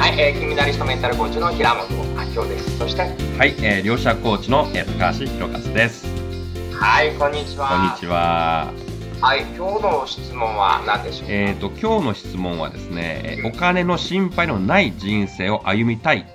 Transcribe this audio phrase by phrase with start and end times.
[0.00, 2.78] はい、えー、金メダリストメンタルコーチの平本明夫です。
[2.78, 6.06] そして、はい、えー、両者コーチの、えー、高橋弘和です。
[6.72, 7.68] はい、こんにちは。
[7.68, 8.72] こんにちは。
[9.20, 11.34] はい、今日の質問は何でしょうか？
[11.34, 16.26] えっ、と今日の質問はですね、えーお金の心配のない人生を歩みたい、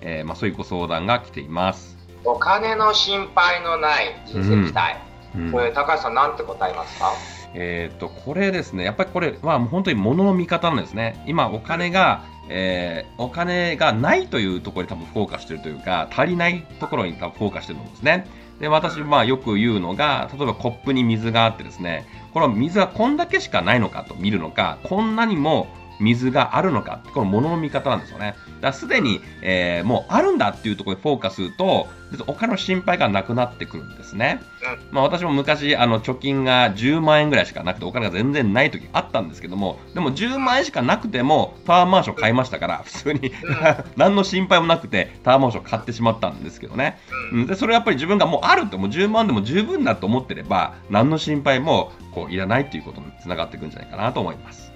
[0.00, 1.98] えーまあそういうご相談が来ています。
[2.24, 4.96] お金の心配のない人生期待。
[5.36, 7.12] うんこれ、高橋さん、なんて答えますか？
[7.52, 11.22] えっ、とこれですね、やっぱりこれはもう本当に物の見方なんですね。
[11.26, 18.26] 今お金がえーお金がないというところに多分フォーカスしてるというか足りないところに多分フォーカスしてると思うんですね。
[18.60, 25.66] で私まあよく言うのが例えばコップに水があってですねこの水はこんだけしかないのかと見るのかこんなにも
[26.02, 27.00] 水があるのか。
[27.14, 28.26] この物の見方なんですよね。
[28.26, 28.38] だか
[28.68, 34.40] らすでに、えーもうあるんだっていうところにフォーカスすると別にお金の心配がなくなってくるんですね。
[34.90, 43.32] まあ、私も昔あの貯金が10万円ぐらいしかなくてお金が全然ない時あったんですけどもでも10万円しかなくてもタワーマンション買いましたから普通に。
[43.96, 46.98] 何の心配もなくてタワーマンション買ってしまったんですけどね、
[47.32, 47.46] うん。
[47.46, 54.71] でそれはやっぱり自分がもうあるってもう10万でも十分だと思ってれば何の心配もこういらないっていうことにつながっていくんじゃないかなと思います。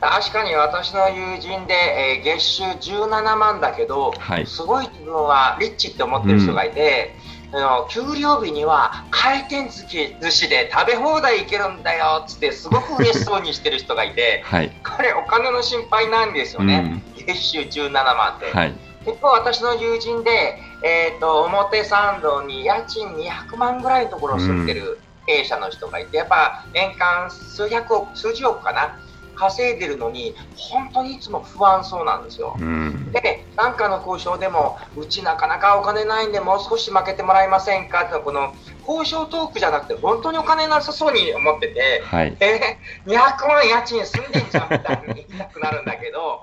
[0.00, 4.46] 確かに私の友人で、えー月収17万だけど、はい。
[4.46, 7.14] すごい自分はリッチって思ってる人がいて、
[7.52, 18.56] あの給料日には回転寿司で食べ放題行けるんだよっつってすごく嬉しそうにしてる人がいて はい、これお金の心配なんですよね、月収17万って。
[18.56, 28.96] はい、結構私の友人で、えー、と表参道に家賃200万ぐらいのところを住んでる経営者の人がいて、やっぱ年間数百億、数十億かな、
[29.34, 32.56] 稼いでるのに、本当にいつも不安そうなんですよ。
[32.58, 38.04] うん、で、なんかの交渉でも、うちなかなかお金ないんで、もう少し負けてもらえませんか？
[38.04, 38.54] って、この
[38.86, 46.42] 交渉トークじゃなくて、本当にお金なさそうに思ってて、はい、えー、200万家賃住んでんじゃんみたいに言いたくなるんだけど、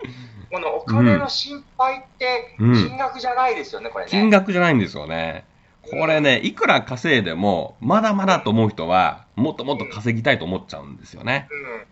[0.51, 4.11] このお金の心配ってうん金額じゃないですよね、これね。
[4.11, 5.45] 金額じゃないんですよね。
[5.89, 11.47] これね、いくら稼いでも、まだまだと思う人は、もっともっと稼ぎたいと思っちゃうんですよね。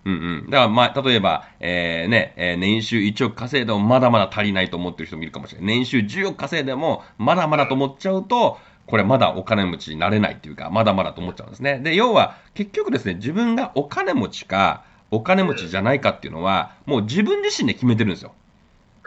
[0.06, 0.50] うんうん。
[0.50, 5.68] だから、まあ、例えば、えーね、えー年収1億稼いでもまだまだ足りないと思ってる人もいるかもしれない。
[5.68, 11.80] 年収10億稼いでも、まだまだと思っちゃうと、これまだお金持ちになれないっていうか、まだまだと思っちゃうんですね。
[11.80, 18.34] で、要は、結局ですね、自分がお金持ちか、お金持ちじゃないかっていうのは、もう自分自身で決めてるんですよ。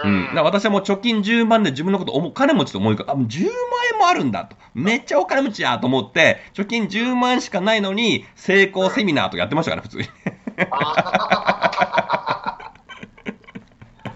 [0.03, 3.53] ううんん、だから私はもう貯金10万で自分のことお金持ちと思うから、あ、もう10万
[3.93, 4.57] 円もあるんだと。
[4.75, 10.05] めっちゃお金持ちやと思って、貯金10万円しかないのに、成功セミナーとかやってましたから、普通に。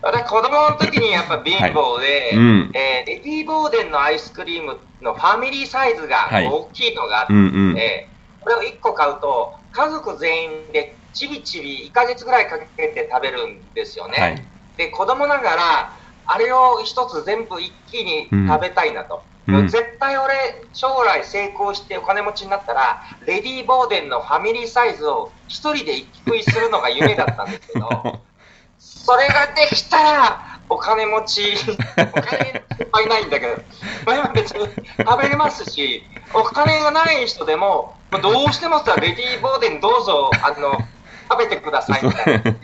[0.03, 2.71] 私、子供の時にやっぱ貧乏で、うん。
[2.75, 7.75] えーレディー・ボーデンのアイスクリームのファミリーサイズがはい大きいのがあって、うんうん。
[8.41, 14.19] これを1個買うと、家族全員でちびちび1ヶ月ぐらいかけて食べるんですよね。
[14.19, 14.51] はい。
[14.77, 15.93] で子供ながら
[16.27, 19.69] あれを一つ全部一気に食べたいなと、うん。
[19.69, 20.34] 絶対俺
[20.72, 27.88] 将来成功してお金持ちになったらレディー・ボーデンのファミリーサイズを一人で一気食いするのが夢だったんですけど
[28.78, 31.54] それができたらお金持ち
[31.99, 33.62] お金いっぱいないんだけど、
[34.06, 34.66] まあ、今別に
[34.99, 40.78] 食べれますしお金がない人でもどうしてもさレディー・ボーデンどうぞあの
[41.31, 42.54] 食べてくださいみたいな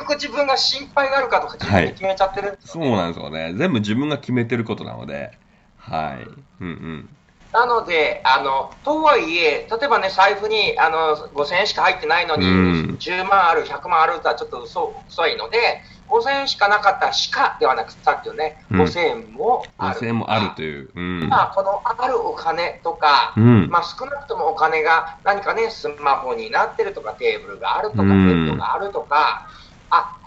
[0.00, 3.54] 局自分が心配があるかとか自分で決めちゃってるんですよね、そうなんですよね。
[3.54, 5.30] 全部自分が決めてることなので。
[5.78, 6.26] はい。
[6.60, 7.08] うんうん。
[7.52, 20.00] なのであの、とはいえ、例えばね、財布にあの5000円しか入ってないのに、うん10万ある、100万あるとはちょっと嘘遅いので、5000円しかなかったらしかではなくさっきのね、うん5000円もある。
[20.00, 20.90] 5000円もあるという。
[20.94, 21.28] うん。
[21.28, 23.68] まあ、このあるお金とか、うん。
[23.70, 29.48] まあ、少なくともお金が何かね、スマホになってるとか、テーブルがあるとか、ベうんッドがあるとか、あ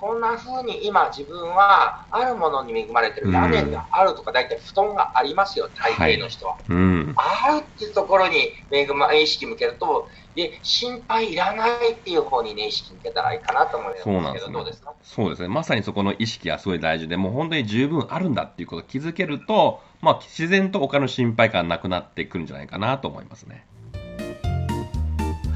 [0.02, 6.58] こんな風に今、自分はあるものに恵まれてる、うん屋根があるとか、大体布団がありますよ、大抵の人は。
[6.68, 7.14] うん。
[7.16, 14.96] あるっていうところに恵ま意識向けると、で心配いらないっていう方にね、意識向けたらいいかなと思うんですけど、そうねどうですか？
[15.04, 15.50] そうですね。
[15.50, 23.68] まさにそこの意識がすごい大事で、もう本当に十分あるんだっていうことを気づけると、まあ自然とお金の心配感なくなってくるんじゃないかなと思いますね。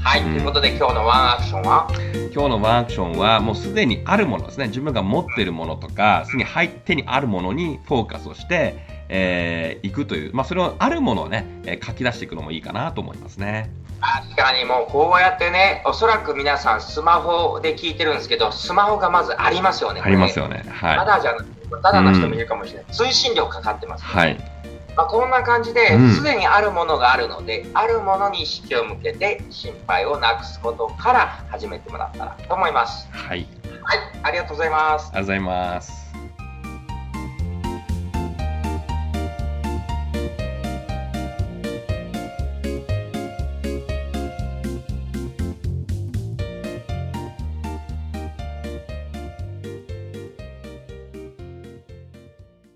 [0.06, 1.88] はい、うんということで今日のワンアクションは、
[2.32, 4.68] 今日のワンアクションはもうすでにあるものですね。
[4.68, 8.76] 自分が持っているものとか、すでに入手にあるものにフォーカスをして、
[9.08, 13.68] えーいくという、まあそれをあるものをね、えー書き出していくのもいいかなと思いますね。
[14.00, 20.02] 確かにもうこうやってね、おそらく皆さんスマホで聞いてるんですけど、スマホがまずありますよね。
[20.04, 20.58] ありますよね。
[20.58, 20.64] ね。
[20.80, 21.06] たはい。
[21.06, 21.50] だじゃなくて、
[21.82, 22.84] ただの人もいるかもしれない。
[22.92, 24.38] 通信料かかってます、はい。
[24.96, 33.06] まあ、こんな感じでうん、すでにあるものがあるので、あるものに意識を向けて、心配をなくすことから始めてもらったらと思います。
[33.10, 33.46] はい。
[33.82, 35.08] はい、ありがとうございます。
[35.08, 36.25] ありがとうございます。